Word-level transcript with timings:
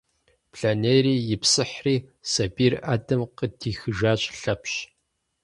Блэнейрэ 0.51 1.13
ипсыхьри, 1.33 1.95
сабийр 2.31 2.73
ӏэдэм 2.85 3.21
къыдихыжащ 3.37 4.21
Лъэпщ. 4.39 4.73